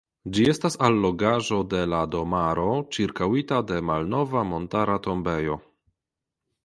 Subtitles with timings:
[0.35, 2.65] Ĝi estas allogaĵo de la domaro
[2.97, 5.63] (ĉirkaŭita de malnova montara tombejo).